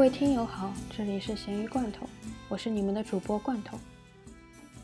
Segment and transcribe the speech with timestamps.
[0.00, 2.06] 各位听友好，这里是咸鱼罐头，
[2.48, 3.76] 我是你们的主播罐头。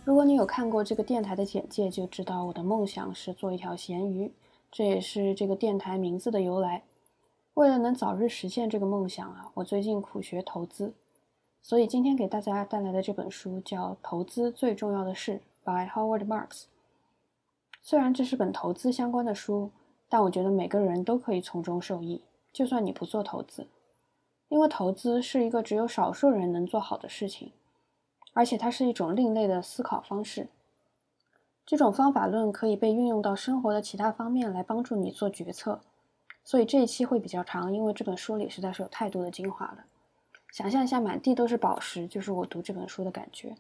[0.05, 4.31] 如果你有看过这个电台的简介，就知道我的梦想是做一条咸鱼，
[4.71, 6.83] 这也是这个电台名字的由来。
[7.55, 10.93] 为了能早日实现这个梦想啊，我最近苦学投资，
[11.63, 16.65] 所以今天给大家带来的这本书叫《投资最重要的事》by Howard Marks。
[17.81, 19.71] 虽然这是本投资相关的书，
[20.11, 22.21] 但我觉得每个人都可以从中受益，
[22.53, 23.67] 就算你不做投资。
[24.49, 27.53] 因为投资是一个只有少数人能做好的事情，
[28.33, 30.49] 而且它是一种另类的思考方式。
[31.65, 35.81] 这种方法论可以被运用到生活的其他方面来帮助你做决策。
[36.45, 39.85] 所以这一期会比较长，因为这本书里实在是有太多的精华了。
[40.53, 43.57] 想象一下，满地都是宝石，就是我读这本书的感觉。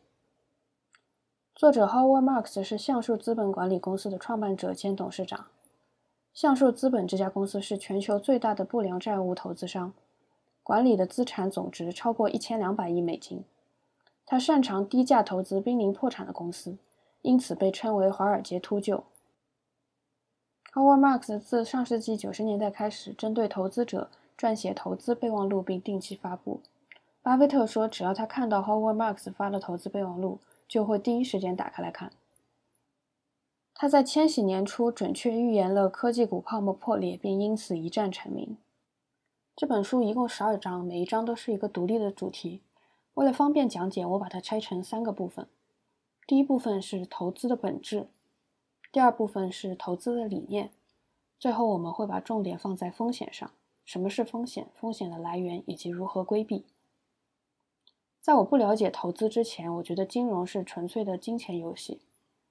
[1.52, 5.46] 作者 Howard Marks 是橡树资本管理公司的创办者兼董事长。
[6.32, 9.92] 橡树资本这家公司是全球最大的不良债务投资商。
[10.66, 13.45] 管理的资产总值超过一千两百亿美金，
[14.26, 16.76] 他擅长低价投资濒临破产的公司，
[17.23, 19.04] 因此被称为“华尔街秃鹫”。
[20.74, 26.60] Howard Marks 自上世纪九十年代开始，针对投资者撰写投资备忘录并定期发布。
[27.23, 32.10] 巴菲特说，只要他看到 Howard Marks 发的投资备忘录，就会第一时间打开来看。
[33.73, 38.56] 他在千禧年初准确预言了科技股泡沫破裂，并因此一战成名。
[39.57, 42.60] 这本书一共十二章，每一章都是一个独立的主题。
[43.15, 45.48] 为了方便讲解，我把它拆成三个部分。
[46.26, 48.09] 第一部分是投资的本质，
[48.93, 50.73] 第二部分是投资的理念，
[51.38, 53.51] 最后我们会把重点放在风险上。
[53.87, 54.68] 什么是风险？
[54.74, 56.66] 风险的来源以及如何规避？
[58.20, 62.02] 在我不了解投资之前，我觉得金融是纯粹的金钱游戏。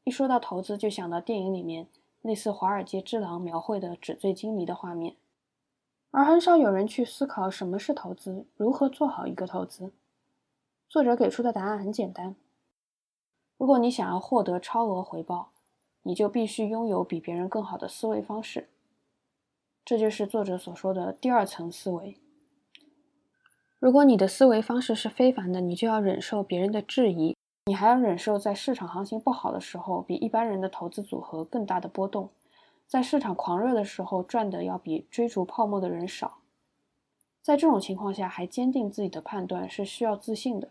[0.06, 1.88] 一说到投资，就想到电影里面
[2.24, 5.16] 类似《华尔街之狼》描绘的纸醉金迷的画面。
[6.16, 9.92] 而很少有人去思考什么是投资，如何做好一个投资。
[10.88, 12.38] 作者给出的答案很简单：
[13.58, 15.50] 如果你想要获得超额回报，
[16.04, 18.70] 你就必须拥有比别人更好的思维方式。
[19.84, 22.18] 这就是作者所说的第二层思维。
[23.80, 32.30] 如果你的思维方式是非凡的，你就要忍受别人的质疑，你还要忍受在市场行情不好的时候，比一般人的投资组合更大的波动。
[32.88, 36.38] 在市场狂热的时候，赚的要比追逐泡沫的人少。
[37.42, 40.70] 在这种情况下，还坚定自己的判断是需要自信的。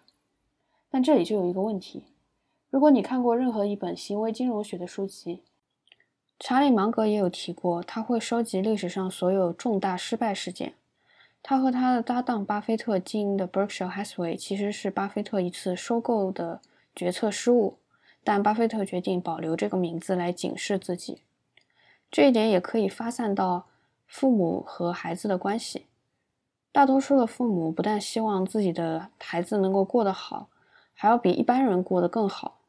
[0.91, 2.05] 但这里就有一个问题：
[2.71, 5.43] 如果你看过任何一本行为金融学的书籍，
[6.39, 10.75] 查理芒格也有提过，他会收集历史上所有重大失败事件。
[11.43, 16.61] 他和他的搭档巴菲特经营的 Berkshire Hathaway 其实是巴菲特一次收购的
[16.97, 17.77] 决策失误，
[18.23, 21.21] 但巴菲特决定保留这个名字来警示自己。
[22.15, 23.67] 这一点也可以发散到
[24.07, 25.87] 父母和孩子的关系。
[26.71, 30.49] 大多数的父母不但希望自己的孩子能够过得好，
[30.93, 32.61] 还要比一般人过得更好。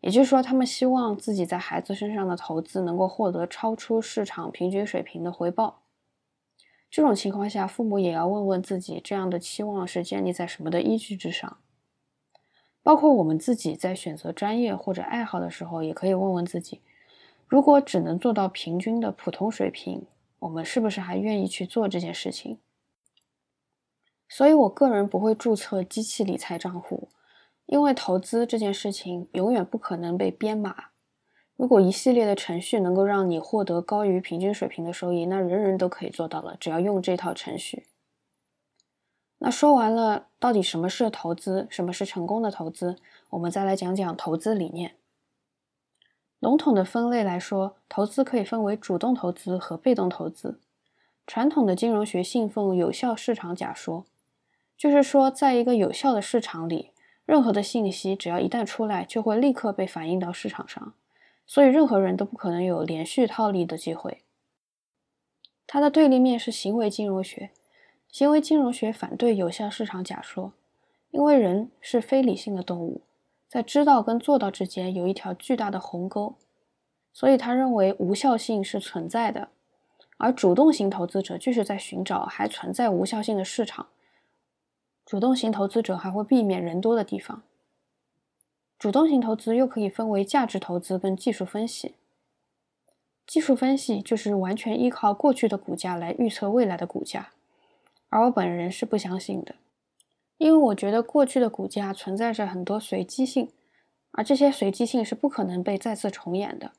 [0.00, 5.82] 也就是说，他们希望自己在孩子身上的投资能够获得超出市场平均水平的回报。
[6.90, 11.58] 这种情况下，父母也要问问自己，这样的期望是建立在什么的依据之上？
[12.82, 16.80] 包括我们自己在选择专业或者爱好的时候，也可以问问自己。
[17.46, 20.06] 如果只能做到平均的普通水平，
[20.40, 22.58] 我们是不是还愿意去做这件事情？
[24.28, 27.08] 所以，我个人不会注册机器理财账户，
[27.66, 30.86] 因为投资这件事情永远不可能被编码。
[31.56, 37.86] 如果一系列的程序能够让你获得高于平均水平的收益，那人人都可以做到了，只要用这套程序。
[39.38, 42.96] 那说完了，到底什么是投资，什么是成功的投资？
[43.30, 44.96] 我们再来讲讲投资理念。
[46.38, 50.60] 笼统的分类来说，投资可以分为主动投资和被动投资。
[51.26, 54.04] 传统的金融学信奉有效市场假说，
[54.76, 56.90] 就是说，在一个有效的市场里，
[57.24, 60.92] 任何的信息只要一旦出来，就会立刻被反映到市场上，
[61.46, 64.22] 所以任何人都不可能有连续套利的机会。
[65.66, 67.50] 它的对立面是行为金融学，
[68.12, 70.52] 行为金融学反对有效市场假说，
[71.10, 73.00] 因为人是非理性的动物。
[73.48, 76.34] 在知道跟做到之间有一条巨大的鸿沟，
[77.12, 79.48] 所以他认为无效性是存在的。
[80.18, 83.86] 而主动型投资者就是在寻找还存在无效性的市场。
[85.04, 87.42] 主动型投资者还会避免人多的地方。
[88.78, 91.94] 主动型投资又可以分为价值投资跟技术分析。
[93.26, 97.30] 技术分析就是完全依靠过去的股价来预测未来的股价，
[98.08, 99.54] 而我本人是不相信的。
[100.38, 103.50] 因为我觉得过去的股价存在着很多随机性，
[104.12, 106.72] 而这些随机性是不可能被再次重演的。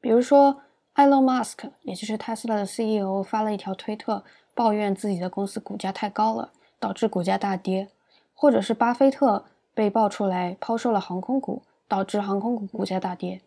[0.00, 0.62] 比如说，
[0.94, 4.24] 埃隆·马斯克，也就是特斯拉的 CEO，发了一条推特，
[4.54, 7.88] 抱怨自己的公司股价太高了，导致股价大跌，
[8.34, 13.40] 或者是巴菲特被爆出来抛售了航空股，导致航空股股价大跌。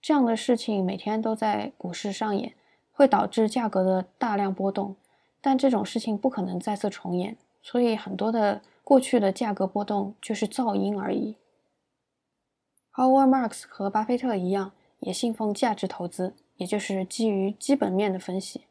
[0.00, 2.54] 这样的事情每天都在股市上演，
[2.92, 4.96] 会导致价格的大量波动。
[5.40, 11.36] 但这种事情不可能再次重演，所以很多的过去的价格波动就是噪音而已。
[12.92, 18.66] Howard Marks 和巴菲特一样，也信奉价值投资，也就是基于基本面的分析。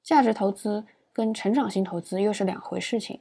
[0.00, 3.18] 价值投资跟成长型投资又是两回事情。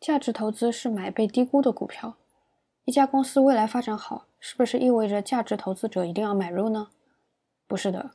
[0.00, 2.16] 价值投资是买被低估的股票。
[2.84, 6.88] 一家公司未来发展好，是不是意味着价值投资者一定要买入呢？
[7.68, 8.12] 不是的。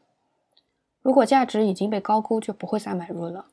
[1.02, 3.46] 如果价值已经被高估，就不会再买入了。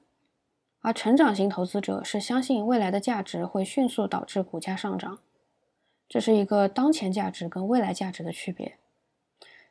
[0.85, 5.19] 而成长型投资者是相信未来的价值会迅速导致股价上涨，
[6.07, 8.77] 这是一个当前价值跟未来价值的区别。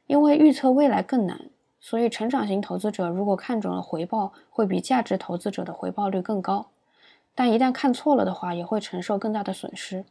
[0.07, 6.71] 因为预测未来更难，所以成长型投资者如果看准了回报，会比价值投资者的回报率更高。
[7.35, 10.05] 但一旦看错了的话，也会承受更大的损失。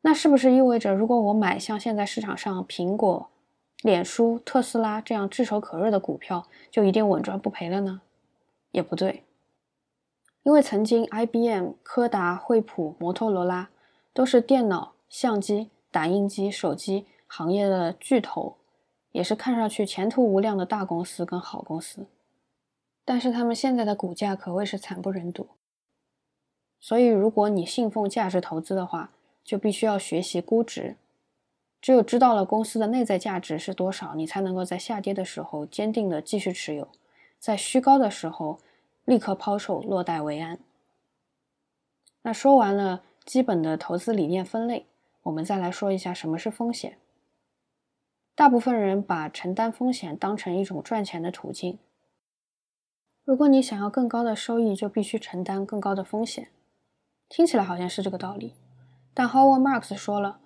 [0.00, 3.28] 那是不是意味着，如果我买像现在市场上苹果？
[3.82, 8.00] 脸书、特斯拉这样炙手可热的股票就一定稳赚不赔了呢？
[8.72, 9.22] 也不对，
[10.48, 13.68] 因为曾经 IBM、柯达、惠普、摩托罗拉
[14.14, 18.56] 都是电脑、相机、打印机、手机行业的巨头，
[19.12, 22.06] 也是看上去前途无量的大公司跟好公司，
[23.04, 25.48] 但是他们现在的股价可谓是惨不忍睹。
[26.80, 29.10] 所以，如果你信奉价值投资的话，
[29.44, 30.96] 就必须要学习估值。
[31.82, 36.88] 只有知道了公司的内在价值是多少，你才能够在下跌的时候坚定的继续持有，
[37.38, 38.58] 在虚高的时候
[39.08, 40.58] 立刻抛售，落袋为安。
[42.20, 44.84] 那说完了基本的投资理念分类，
[45.22, 46.98] 我们再来说一下什么是风险。
[48.34, 51.78] 大部分人把承担风险当成一种赚钱的途径。
[53.24, 56.50] 如果你想要更高的收益，就必须承担更高的风险。
[57.30, 58.52] 听起来好像是这个道理，
[59.14, 60.38] 但 Howard Marks 说了。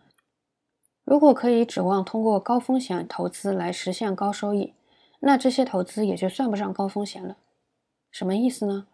[1.03, 4.75] 如果可以指望通过高风险投资来实现高收益，
[5.19, 7.37] 那这些投资也就算不上高风险了。
[8.13, 8.87] 什么意思呢？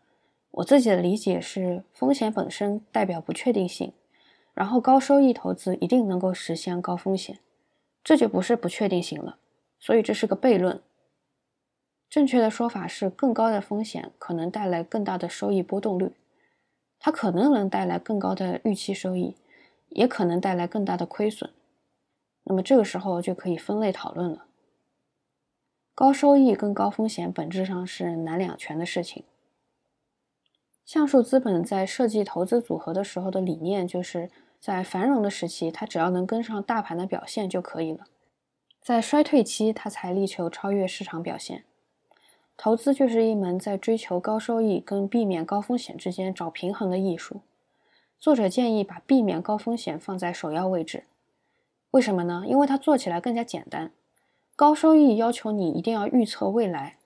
[0.52, 3.92] 我自己的理解是，风险本身代表不确定性，
[4.54, 7.40] 然后高收益投资一定能够实现高风险，
[8.02, 9.38] 这就不是不确定性了。
[9.78, 10.80] 所以这是个悖论。
[12.08, 16.12] 正确的说法是，更高的风险可能带来更大的收益波动率，
[16.98, 19.36] 它可能能带来更高的预期收益，
[19.90, 21.50] 也可能带来更大的亏损。
[22.44, 24.46] 那么这个时候就可以分类讨论了。
[25.98, 29.24] 高收益跟高风险本质上是难两全的事情。
[30.84, 34.30] 橡树资本在设计投资组合的时候的理念，就是
[34.60, 38.04] 在繁荣的时期，它只要能跟上大盘的表现就可以了；
[38.80, 41.64] 在衰退期，它才力求超越市场表现。
[42.56, 47.40] 投资就是一门在追求高收益跟避免高风险之间找平衡的艺术。
[48.20, 51.06] 作者建议把避免高风险放在首要位置。
[51.90, 52.44] 为什么呢？
[52.46, 53.90] 因为它做起来更加简单。
[54.58, 56.96] 高收益要求你一定要预测未来，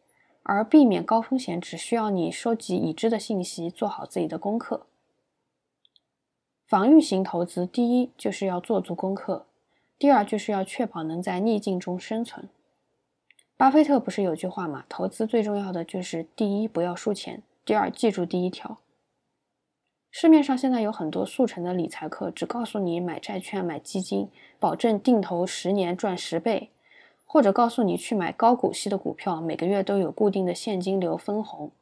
[0.42, 4.86] 而避免高风险只需要你收集已知的信息，做好自己的功课。
[6.66, 9.44] 防御型投资，第一就是要做足功课，
[9.98, 12.48] 第二就是要确保能在逆境中生存。
[13.58, 14.86] 巴菲特不是有句话吗？
[14.88, 18.78] 投资最重要的就是第一不要输钱，第二记住第一条。
[20.10, 26.70] 市面上现在有很多速成的理财课，只告诉你买债券、买基金，保证定投十年赚十倍，
[27.32, 31.72] 或者告诉你去买高股息的股票，每个月都有固定的现金流分红，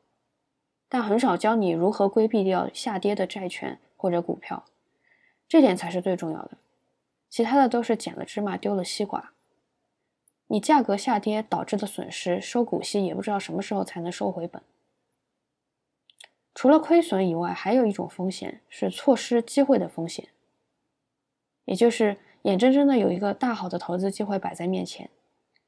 [0.89, 4.65] 但很少教你如何规避掉下跌的债券或者股票，
[5.49, 6.53] 这点才是最重要的。
[7.29, 9.33] 其他的都是捡了芝麻丢了西瓜，
[10.47, 14.63] 你价格下跌导致的损失，收股息也不知道什么时候才能收回本。
[16.55, 20.29] 除了亏损以外，还有一种风险是错失机会的风险，
[21.65, 25.11] 也就是眼睁睁的有一个大好的投资机会摆在面前，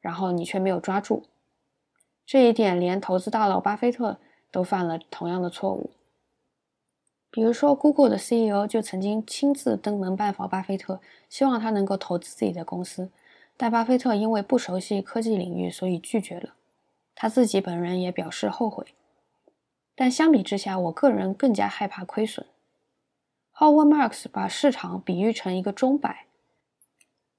[0.02, 1.24] 然后你却没有抓住。
[2.26, 4.18] 这一点连投资大佬巴菲特
[4.50, 5.92] 都犯了同样的错误。
[7.30, 13.10] 比如说，Google 的 CEO 就曾经亲自登门拜访巴菲特，希望他能够投资自己的公司，
[13.56, 16.54] 但巴菲特因为不熟悉科技领域，所以拒绝了。
[17.14, 18.84] 他自己本人也表示后悔。
[19.94, 22.46] 但相比之下，我个人更加害怕亏损。
[23.54, 26.26] Howard Marks 把市场比喻成一个钟摆，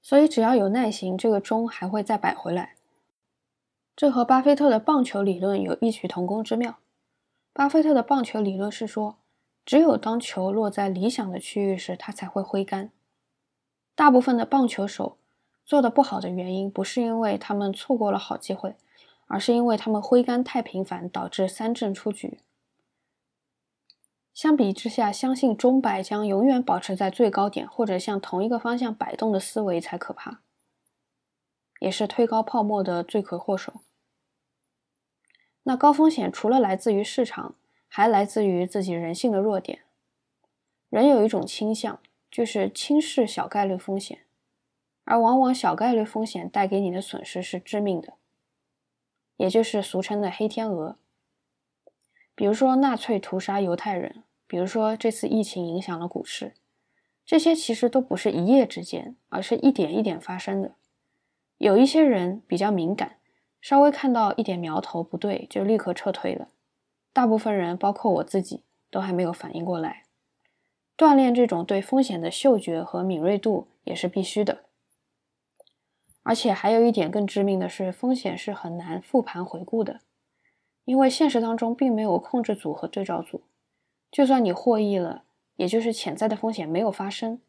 [0.04, 2.74] 所以只要有耐心，这个钟还会再摆回来。
[3.96, 6.76] 这和巴菲特的棒球理论有异曲同工之妙。
[7.54, 9.16] 巴菲特的棒球理论是说，
[9.64, 12.90] 只有当球落在理想的区域时，它才会挥杆。
[13.94, 15.16] 大部分的棒球手
[15.64, 18.76] 做的不好的原因，不是因为他们错过了好机会，
[19.26, 22.40] 而是因为他们挥杆太频繁，导致三振出局。
[24.34, 30.40] 相比之下，相信钟摆将永远保持在最高点，或者向同一个方向摆动的思维才可怕，
[31.78, 33.74] 也是推高泡沫的罪魁祸首。
[35.62, 37.54] 那高风险除了来自于市场，
[37.86, 39.84] 还来自于自己人性的弱点。
[40.90, 44.26] 人有一种倾向，就是轻视小概率风险，
[45.04, 48.14] 而往往小概率风险带给你的损失是致命的，
[49.36, 50.98] 也就是俗称的黑天鹅。
[52.34, 56.54] 比如说纳粹屠杀犹太人，比如说这次疫情影响了股市，
[57.24, 60.74] 这些其实都不是一夜之间，而是一点一点发生的。
[61.58, 63.18] 有一些人比较敏感，
[63.60, 66.48] 稍微看到一点苗头不对就立刻撤退了。
[67.12, 70.02] 大部分人，包括我自己，都还没有反应过来。
[70.96, 74.64] 锻炼这种对风险的嗅觉和敏锐度也是必须的。
[76.24, 80.00] 而且还有一点更致命的是，风险是很难复盘回顾的。
[80.84, 83.42] 因为现实当中并没有控制组和对照组，
[84.10, 85.24] 就算你获益了，
[85.56, 87.40] 也就是潜在的风险没有发生，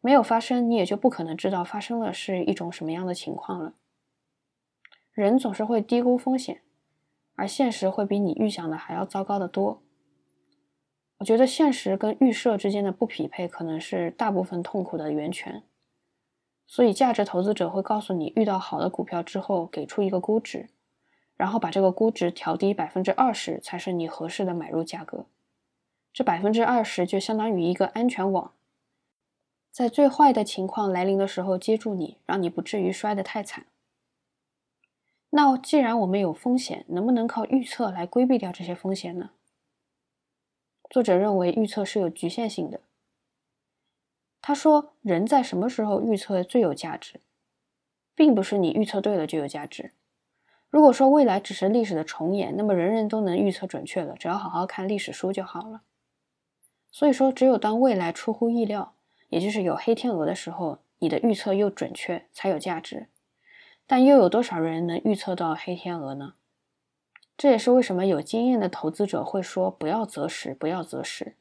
[0.00, 3.74] 没有发生，你也就不可能知道发生了是一种什么样的情况了。
[5.12, 6.62] 人总是会低估风险，
[7.34, 9.82] 而现实会比你预想的还要糟糕的多。
[11.18, 15.62] 我觉得现实跟预设之间的不匹配，可能是大部分痛苦的源泉。
[16.66, 20.70] 所以，价值投资者会告诉你，遇到好的股票之后，给出一个估值。
[21.36, 25.26] 然后把这个估值调低百分之二十，才是你合适的买入价格。
[26.12, 28.52] 这百分之二十就相当于一个安全网，
[29.70, 33.66] 在最坏的情况来临的时候接住你，让你不至于摔得太惨。
[35.30, 39.30] 那既然我们有风险，能不能靠预测来规避掉这些风险呢？
[40.90, 42.82] 作者认为预测是有局限性的。
[44.42, 47.20] 他说，人在什么时候预测最有价值，
[48.14, 49.92] 并不是你预测对了就有价值。
[50.72, 55.82] 如果说未来只是历史的重演，那么人人都能预测准确了，只要好好看历史书就好了。
[56.90, 58.94] 所以说，只有当未来出乎意料，
[59.28, 63.08] 也就是有黑天鹅的时候，你的预测又准确，才有价值。
[63.86, 66.36] 但又有多少人能预测到黑天鹅呢？
[67.36, 71.36] 这也是为什么有经验的投资者会说：不要择时，不要择时，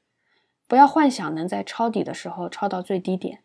[0.67, 3.43] 不要幻想能在抄底的时候抄到最低点。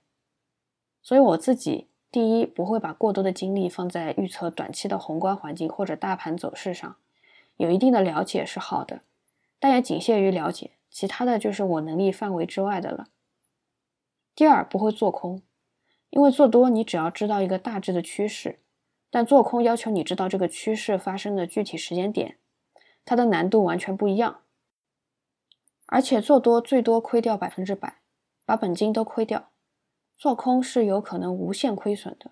[1.00, 1.86] 所以我自己。
[2.16, 6.96] 第一，不会把过多的精力放在预测短期的宏观环境或者大盘走势上，
[7.58, 9.02] 有一定的了解是好的，
[9.60, 13.08] 但也仅限于了解，其他的就是我能力范围之外的了。
[14.34, 15.42] 第二，不会做空，
[16.08, 18.60] 因为做多你只要知道一个大致的趋势，
[19.10, 22.38] 但做空要求你知道这个趋势发生的具体时间点，
[23.04, 24.40] 它的难度完全不一样，
[25.84, 27.98] 而且做多最多亏掉百分之百，
[28.46, 29.50] 把本金都亏掉。
[30.16, 32.30] 做空是有可能无限亏损的，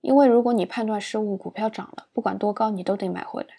[0.00, 3.56] 因为如果你判断失误，股票涨了，不管多高，你都得买回来。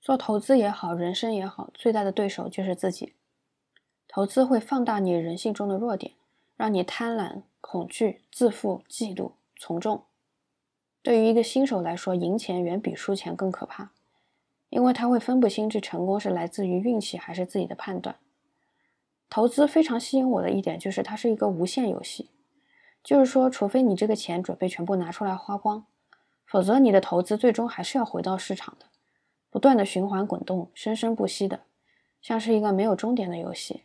[0.00, 3.14] 做投资也好，人生也好，最大的对手就是自己。
[4.06, 6.12] 投资会放大你人性中的弱点，
[6.56, 10.04] 让你贪婪、恐惧、自负、嫉妒、从众。
[11.02, 13.92] 对于一个新手来说，赢钱远比输钱更可怕，
[14.68, 18.16] 因为他会分不清这成功是来自于运气还是自己的判断。
[19.34, 22.30] 投资非常吸引我的一点就是它是一个无限游戏，
[23.02, 25.86] 就是说，除非你这个钱准备全部拿出来花光，
[26.46, 28.86] 否则你的投资最终还是要回到市场的，
[29.50, 31.64] 不断的循环滚动，生生不息的，
[32.22, 33.82] 像是一个没有终点的游戏。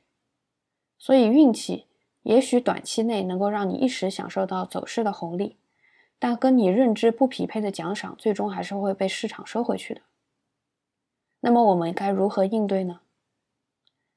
[1.00, 1.88] 所以运气
[2.22, 5.58] 也许短期内能够让你一时享受到走势的红利，
[6.20, 10.02] 但跟你认知不匹配的奖赏，最终还是会被市场收回去的。
[11.40, 13.00] 那么我们该如何应对呢？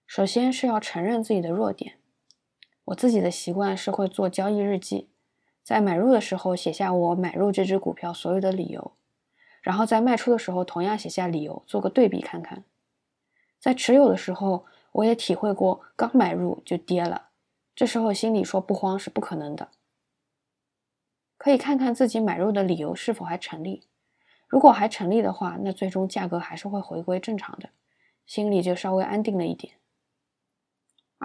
[0.07, 1.99] 首先是要承认自己的弱点。
[2.87, 5.09] 我自己的习惯是会做交易日记，
[5.63, 8.93] 在买入的时候写下我买入这只股票所有的理由，
[9.63, 12.65] 然后在卖出的时候同样写下理由，做个对比看看。
[13.61, 17.29] 在持有的时候，我也体会过刚买入就跌了，
[17.75, 19.69] 这时候心里说不慌是不可能的。
[21.39, 23.87] 可以看看自己买入的理由是否还成立，
[24.49, 27.71] 如果还成立的话，那最终价格还是会回归正常的，
[28.27, 29.75] 心里就稍微安定了一点。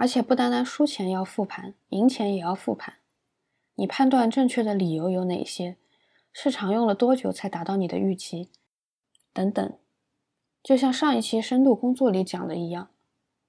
[0.00, 2.98] 而且不单单输钱要复盘，赢钱也要复盘。
[3.74, 5.76] 你判断正确的理由有哪些？
[6.32, 8.48] 市场用了多久才达到你的预期？
[9.32, 9.76] 等等。
[10.62, 12.90] 就像上一期深度工作里讲的一样，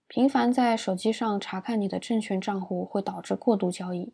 [0.07, 4.11] 频繁在手机上查看你的证券账户会导致过度交易，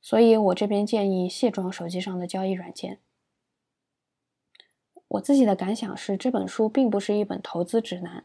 [0.00, 3.00] 所以我这边建议卸装手机上的交易软件。
[5.08, 8.24] 我自己的感想是，这本书并不是一本投资指南，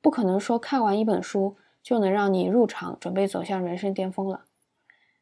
[0.00, 1.56] 不可能说看完一本书。
[1.82, 4.44] 就能让你入场，准备走向人生巅峰了。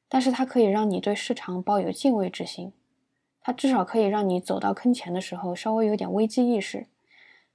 [0.09, 2.73] 但是它可以让你对市场抱有敬畏之心，
[3.41, 6.89] 它至少可以让你走到坑前的时候稍微有点危机意识，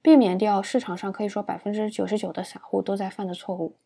[0.02, 3.76] 避免掉市场上可以说百分之九十九的散户都在犯的错误。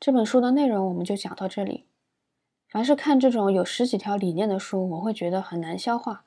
[0.00, 1.84] 这本书的内容我们就讲到这里。
[2.70, 6.24] 凡是看这种有十几条理念的书，我会觉得很难消化，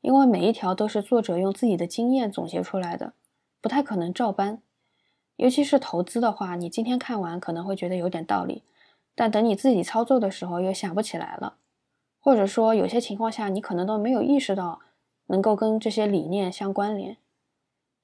[0.00, 3.12] 因为每一条都是作者用自己的经验总结出来的，
[3.60, 4.62] 不太可能照搬。
[5.42, 8.62] 尤其是投资的话，你今天看完可能会觉得有点道理，
[9.12, 11.56] 但等你自己操作的时候又想不起来了，
[12.20, 14.78] 或者说有些情况下你可能都没有意识到
[15.26, 17.16] 能够跟这些理念相关联。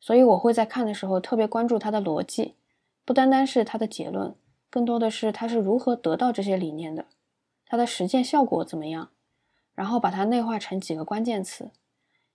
[0.01, 2.57] 所以我会在看的时候特别关注它的逻辑，
[3.05, 4.35] 不单单是它的结论，
[4.69, 7.07] 更多的是它是如何得到这些理念的，
[7.67, 9.11] 它的实践效果怎么样，
[9.77, 11.71] 然后把它内化成几个关键词，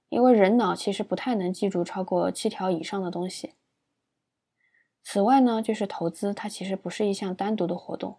[0.08, 3.56] 因为人脑其实不太能记住超过七条以上的东西。
[5.04, 8.18] 此外呢，就是投资，它其实不是一项单独的活动。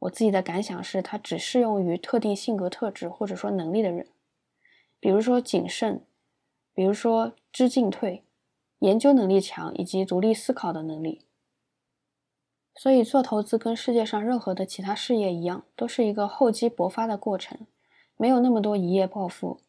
[0.00, 4.08] 我自己的感想是，它只适用于特定性格特质或者说能力的人，
[4.98, 6.04] 比如说谨慎，
[6.74, 8.24] 比如说知进退，
[8.80, 11.26] 研究能力强以及独立思考的能力。
[12.74, 17.66] 所以做投资跟世界上任何的其他事业一样，都是一个厚积薄发的过程，
[18.16, 19.60] 没有那么多一夜暴富。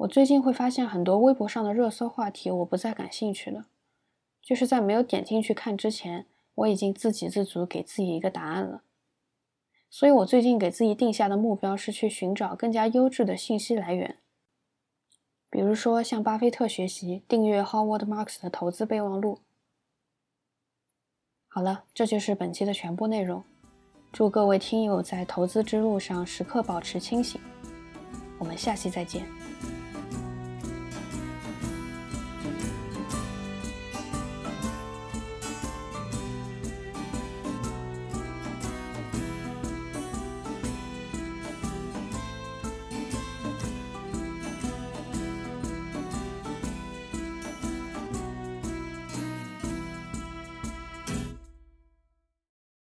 [0.00, 3.66] 我最近会发现很多微博上的热搜话题，我不再感兴趣了。
[4.40, 8.82] 就是在没有点进去看之前，我已经自给自足，给自己一个答案了。
[9.90, 14.16] 所以我最近给自己定下的目标是去寻找更加优质的信息来源，
[15.50, 19.40] 比如说向巴菲特学习，订阅 Howard Marks 的投资备忘录。
[21.46, 23.44] 好了，这就是本期的全部内容。
[24.10, 27.38] 祝各位听友在投资之路上时刻保持清醒。
[28.38, 29.26] 我们下期再见。